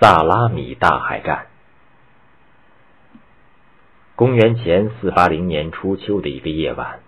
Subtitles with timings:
[0.00, 1.46] 萨拉米大海战。
[4.16, 6.98] 公元前四八零年初秋的一个夜晚，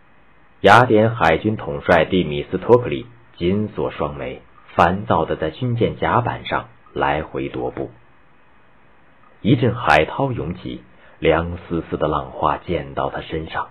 [0.61, 4.41] 雅典海军统帅蒂米斯托克利紧锁双眉，
[4.77, 7.91] 烦躁的在军舰甲板上来回踱步。
[9.41, 10.83] 一阵海涛涌起，
[11.19, 13.69] 凉丝丝的浪花溅到他身上。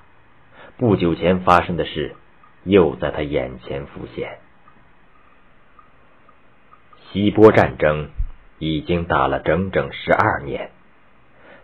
[0.77, 2.17] 不久前发生的事
[2.65, 4.39] 又在他眼前浮现。
[7.11, 8.09] 希波战争
[8.59, 10.71] 已经打了整整十二年，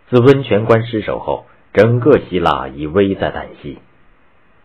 [0.08, 1.46] 自温泉关失守后。
[1.74, 3.78] 整个希腊已危在旦夕。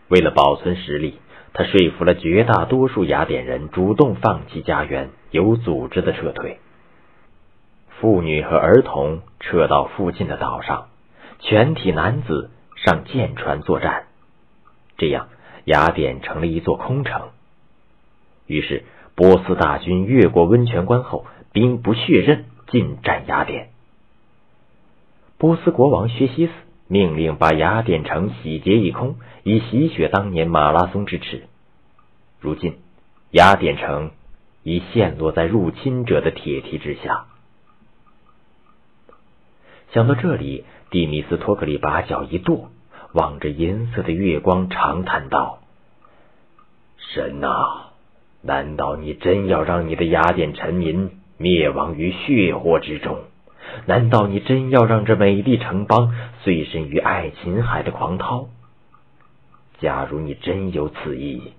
[0.09, 1.21] 为了保存实力，
[1.53, 6.59] 他说服了绝大多数雅典人主动放弃家园，有组织的撤退。
[8.01, 10.89] 妇女和儿童撤到附近的岛上，
[11.39, 14.07] 全体男子上舰船作战。
[14.97, 15.29] 这样，
[15.63, 17.29] 雅典成了一座空城。
[18.47, 18.83] 于是，
[19.15, 21.25] 波斯大军越过温泉关后，
[21.57, 23.69] 兵不血刃进占雅典。
[25.39, 26.51] 波斯国王薛西斯。
[26.89, 31.43] 命令把雅典城洗劫一空，以洗雪当年马拉松之耻。
[32.39, 32.77] 如今，
[33.31, 34.11] 雅典城
[34.63, 37.25] 已陷落在入侵者的铁蹄之下。
[39.91, 42.69] 想到这里，蒂米斯托克利把脚一跺，
[43.11, 45.59] 望着银色的月光，长叹道
[47.13, 47.91] ：“神啊，
[48.41, 53.19] 难道你真要让你的雅典臣民灭亡于血火之中？”
[53.85, 58.47] 难道你真要让这美丽城邦碎身于爱琴海的狂涛？
[59.79, 61.53] 假如你真有此意，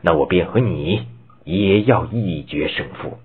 [0.00, 1.06] 那我便和你
[1.44, 3.18] 也要一决胜负。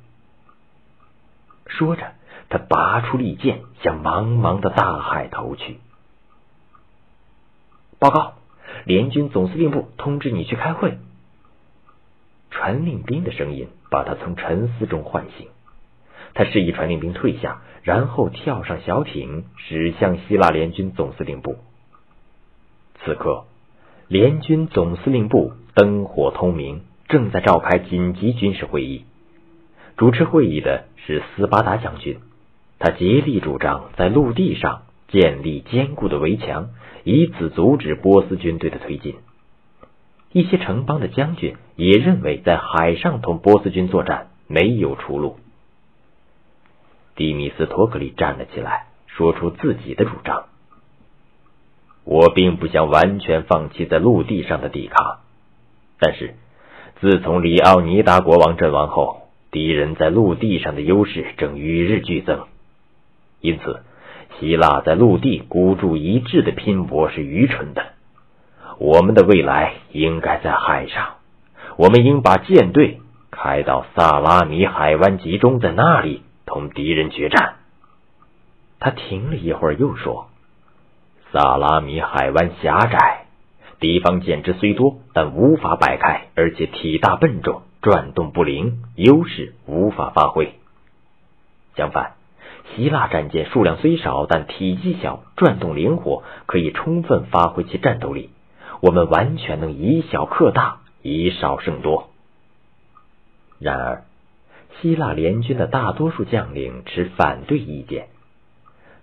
[1.65, 2.11] 说着，
[2.49, 5.77] 他拔出利剑，向茫茫的大海投去。
[7.97, 8.33] 报告，
[8.85, 10.99] 联军总司令部通知你去开会。
[12.51, 15.47] 传令兵的声音把他从沉思中唤醒。
[16.35, 21.55] 他示意传令兵退下，然后跳上小艇，驶向希腊联军总司令部。
[22.99, 23.45] 此刻，
[24.07, 29.05] 联军总司令部灯火通明，正在召开紧急军事会议。
[29.95, 32.17] 主持会议的是斯巴达将军，
[32.79, 36.71] 他竭力主张在陆地上建立坚固的围墙，
[37.05, 39.15] 以此阻止波斯军队的推进。
[40.33, 45.37] 一些城邦的将军也认为，在海上同波斯军作战没有出路。
[47.15, 50.47] 蒂米斯托克利站了起来，说出自己的主张
[52.03, 55.19] ：“我并不想完全放弃在陆地上的抵抗，
[55.97, 56.35] 但是
[56.99, 62.43] 自从里奥尼达国王阵亡后，敌人在陆地上的优势正与日俱增。
[63.39, 63.81] 因此，
[64.37, 67.93] 希腊在陆地孤注一掷的拼搏是愚蠢的。
[68.77, 71.15] 我们的未来应该在海上，
[71.77, 72.99] 我们应把舰队
[73.31, 77.55] 开到萨拉米海湾集中，在那里。”同敌人决战。
[78.79, 80.27] 他停了一会儿，又说
[81.31, 83.25] ：“萨拉米海湾狭窄，
[83.79, 90.53] 敌方舰只虽多，但无法摆开，而且体大笨重，转动不灵，优势无法发挥。
[91.75, 92.13] 相反，
[92.75, 98.29] 希腊战舰数量虽少，但体积小，转动灵活，可以充分发挥其战斗力。
[98.81, 102.09] 我们完全能以小克大，以少胜多。
[103.59, 104.03] 然而。”
[104.81, 108.07] 希腊联军的大多数将领持反对意见，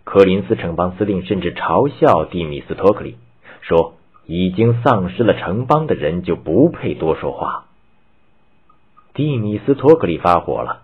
[0.04, 3.16] 科林斯城邦司令甚至嘲笑蒂米斯托克利，
[3.62, 3.94] 说
[4.26, 7.64] ：“已经丧失了城邦的人就不配多说话。”
[9.14, 10.82] 蒂米斯托克利发火了，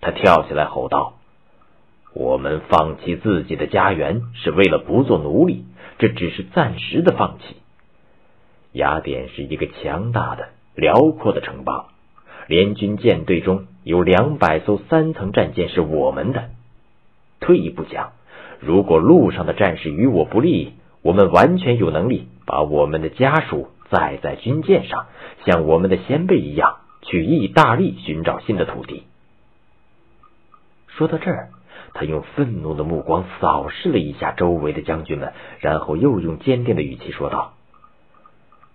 [0.00, 1.14] 他跳起来吼道
[2.14, 5.64] ：“我们放弃自己的家园是为了不做奴隶，
[5.98, 7.56] 这只是暂时的放弃。
[8.72, 11.86] 雅典是一个强大的、辽阔的城邦。”
[12.50, 16.50] 联军舰队中有两百艘三层战舰是我们的。
[17.38, 18.10] 退一步讲，
[18.58, 25.06] 如果路上的战事与我不利，我们完全有能力把我们的家属载在军舰上，
[25.46, 29.04] 像我们的先辈一样去意大利寻找新的土地。
[30.88, 31.50] 说到这儿，
[31.94, 37.52] 他用愤怒的目光扫视了一下周围的将军们，然后又用坚定的语气说道：“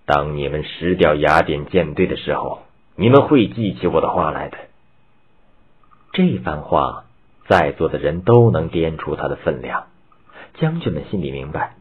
[0.07, 2.61] 当你们失掉雅典舰队的时候。”
[2.97, 4.57] 你们会记起我的话来的。
[6.13, 7.03] 这番话，
[7.47, 9.87] 在座的人都能掂出它的分量。
[10.57, 11.73] 将军们心里明白，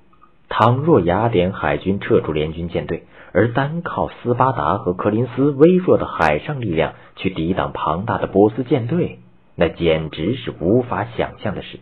[0.49, 9.21] 倘若雅典海军撤出联军舰队，而单靠斯巴达和柯林斯微弱的海上力量去抵挡庞大的波斯舰队，
[9.55, 11.79] 那简直是无法想象的事。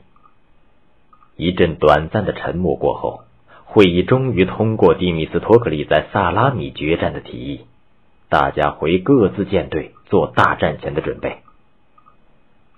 [1.37, 3.23] 一阵短暂的沉默过后，
[3.64, 7.62] 会议终于通过蒂米斯托克利在萨拉米决战的提议。
[8.32, 11.43] 大家回各自舰队做大战前的准备。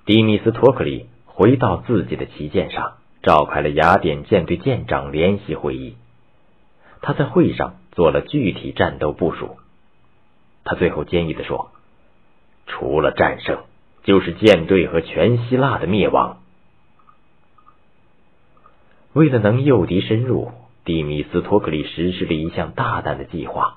[0.05, 5.95] 迪米斯托克利回到自己的旗舰上，召开了雅典舰队舰长联席会议。
[7.03, 9.59] 他在会上做了具体战斗部署。
[10.65, 11.71] 他最后坚毅的说
[12.67, 13.61] ：“除了战胜，
[14.03, 16.39] 就是舰队和全希腊的灭亡。”
[19.15, 20.51] 为了能诱敌深入，
[20.85, 23.77] 蒂米斯托克利实施了一项大胆的计划。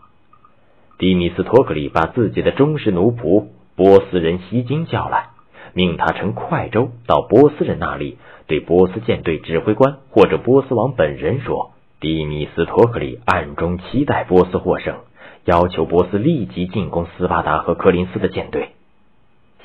[0.97, 5.29] 蒂米斯托克利把自己的忠实奴仆波斯人西京叫来，
[5.73, 8.17] 命他乘快舟到波斯人那里，
[8.47, 11.71] 对波斯舰队指挥官或者波斯王本人说。
[11.99, 14.97] 蒂米斯托克利暗中期待波斯获胜，
[15.45, 18.69] 要求波斯立即进攻斯巴达和柯林斯的舰队。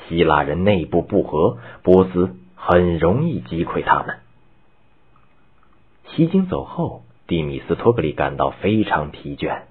[0.07, 4.15] 希腊人内部不和，波斯很容易击溃他们。
[6.07, 9.61] 西京走后，蒂米斯托克利感到非常疲倦，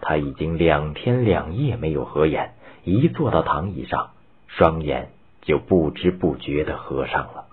[0.00, 2.52] 他已经两天两夜没有合眼，
[2.84, 4.10] 一坐到躺椅上，
[4.46, 5.10] 双眼
[5.42, 7.46] 就不知不觉的合上了。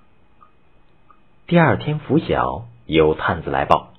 [1.48, 3.90] 第二天拂晓，有探子来报。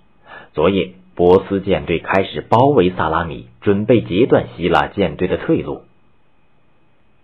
[0.52, 5.82] 昨夜，波斯舰队开始包围萨拉米，准备截断希腊舰队的退路。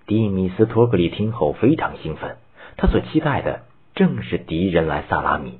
[0.06, 2.36] 蒂米斯托克利听后非常兴奋，
[2.76, 3.62] 他所期待的
[3.94, 5.58] 正是敌人来萨拉米，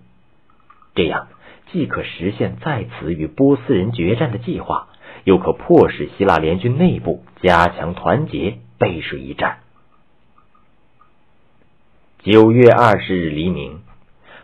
[0.94, 1.28] 这样
[1.70, 4.88] 既可实现在此与波斯人决战的计划，
[5.24, 9.58] 又可迫使希腊联军内部加强团结，背水一战。
[12.22, 13.80] 九月二十日黎明，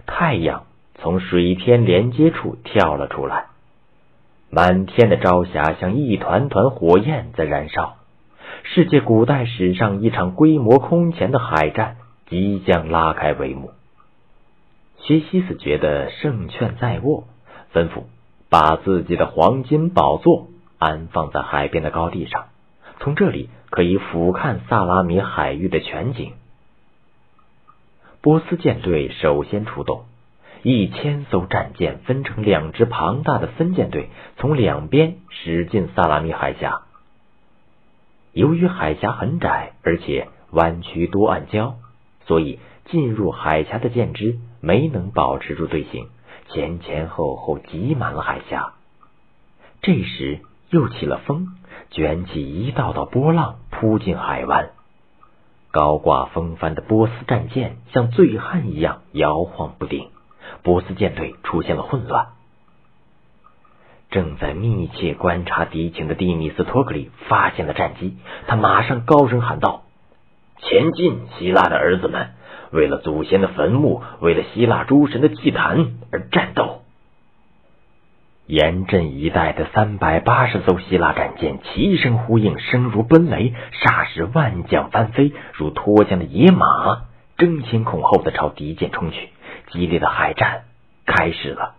[0.06, 0.64] 太阳。
[0.98, 3.48] 从水天连接处跳了出来，
[4.48, 7.96] 满天的朝霞像一团团火焰在燃烧。
[8.62, 11.98] 世界古代史上一场规模空前的海战
[12.30, 13.72] 即将拉开帷幕。
[15.02, 17.24] 薛西斯觉得胜券在握，
[17.74, 18.04] 吩咐
[18.48, 22.46] 把自己的黄金宝座安放在海边的高地上，
[23.00, 26.32] 从这里可以俯瞰萨拉米海域的全景。
[28.20, 30.04] 波斯舰队首先出动。
[30.62, 36.80] 一千艘战舰分成两支庞大的分舰队，从两边驶进萨拉米海峡。
[38.32, 41.74] 由于海峡很窄，而且弯曲多暗礁，
[42.26, 46.08] 所以进入海峡的舰只没能保持住队形，
[46.48, 48.72] 前前后后挤满了海峡。
[49.82, 50.40] 这时
[50.70, 51.48] 又起了风，
[51.90, 54.70] 卷起一道道波浪，扑进海湾。
[55.70, 60.08] 高挂风帆的波斯战舰像醉汉一样摇晃不定。
[60.62, 62.28] 波斯舰队出现了混乱。
[64.10, 68.16] 正在密切观察敌情的蒂米斯托克利发现了战机，
[68.46, 69.82] 他马上高声喊道
[70.62, 72.30] ：“前进，希腊的儿子们！
[72.70, 76.82] 为了祖先的坟墓，为了希腊诸神的祭坛而战斗！”
[78.46, 87.06] 严阵以待的三百八十艘希腊战舰齐声呼应，声如奔雷，霎时万将翻飞，如脱缰的野马，
[87.36, 89.30] 争先恐后的朝敌舰冲去。
[89.72, 90.62] 激烈的海战
[91.04, 91.74] 开始了。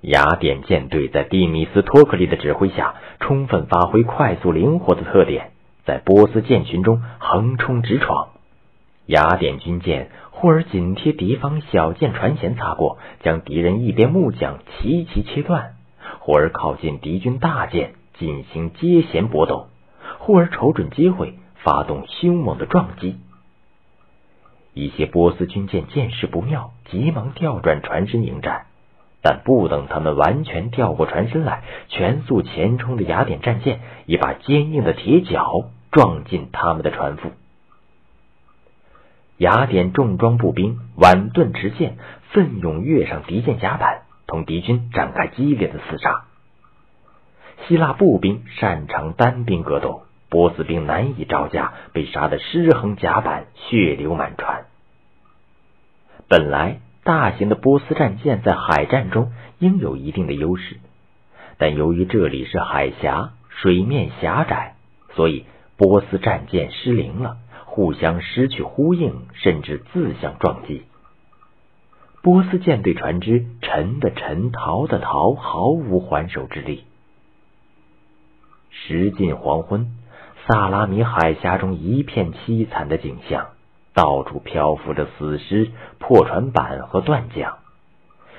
[0.00, 5.50] 雅典舰队在蒂米斯托克利的指挥下，充分发挥快速灵活的特点，
[5.84, 8.28] 在波斯舰群中横冲直闯。
[9.04, 10.08] 雅典军舰
[10.40, 15.74] 忽而紧贴敌方小舰船舷擦过，将敌人一边木桨齐齐切断；
[16.20, 19.68] 忽而靠近敌军大舰进行接舷搏斗；
[20.18, 23.18] 忽而瞅准机会发动凶猛的撞击。
[24.72, 28.62] 一些波斯军舰见势不妙，急忙调转船身迎战，
[29.22, 37.30] 但不等他们完全调过船身来，全速前冲的雅典战舰已把坚硬的铁脚撞进他们的船腹。
[39.40, 41.96] 雅典重装步兵挽盾持剑，
[42.30, 46.26] 奋勇跃上敌舰甲板，同敌军展开激烈的厮杀。
[47.66, 54.66] 希腊步兵擅长单兵格斗，波斯兵难以招架，被杀得尸横甲板，血流满船。
[56.28, 60.76] 本来大型的波斯战舰在海战中应有一定的优势，
[61.56, 64.74] 但由于这里是海峡，水面狭窄，
[65.14, 65.46] 所以
[65.78, 67.38] 波斯战舰失灵了，
[67.70, 70.82] 互相失去呼应，甚至自相撞击。
[72.20, 76.82] 波斯舰队船只沉的沉，逃的逃，毫无还手之力。
[78.70, 79.96] 时近黄昏，
[80.46, 83.50] 萨拉米海峡中一片凄惨的景象。
[83.92, 87.58] 到处漂浮着死尸、破船板和断桨，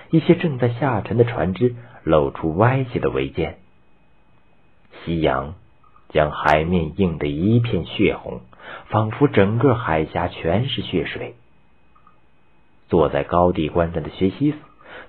[0.09, 3.57] 一些正在下沉的船只露出歪斜的桅尖。
[5.03, 5.55] 夕阳
[6.09, 8.41] 将海面映得一片血红，
[8.89, 11.35] 仿佛整个海峡全是血水。
[12.89, 14.57] 坐在高地观战的薛西斯，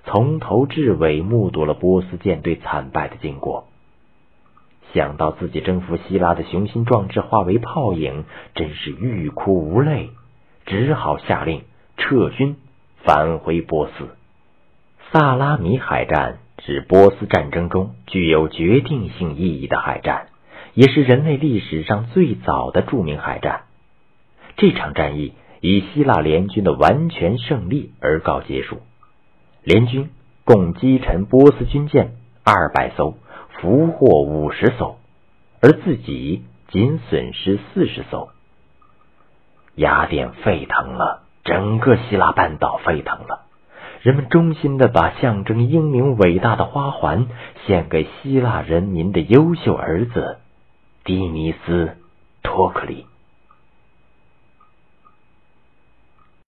[0.05, 3.67] 从头至尾目睹了波斯舰队惨败的经过。
[4.93, 10.11] 想到自己征服希腊的雄心壮志化为泡影，真是欲哭无泪。
[10.67, 11.63] 只好下令
[11.97, 12.57] 撤军，
[13.03, 14.09] 返回波斯。
[15.11, 20.29] 萨拉米海战是波斯战争中具有决定性意义的海战，
[20.75, 23.63] 也是人类历史上最早的著名海战。
[24.57, 28.81] 这场战役以希腊联军的完全胜利而告结束。
[29.63, 30.11] 联军
[30.45, 32.13] 共击沉波斯军舰
[32.45, 33.15] 二百艘，
[33.61, 34.99] 俘获五十艘，
[35.61, 38.31] 而自己仅损失四十艘。
[39.75, 43.43] 雅典沸腾了，整个希腊半岛沸腾了。
[44.03, 47.29] 人们衷心的把象征英明伟大的花环
[47.67, 50.39] 献给希腊人民的优秀儿子，
[51.05, 51.87] 迪尼斯·
[52.43, 53.07] 托克里。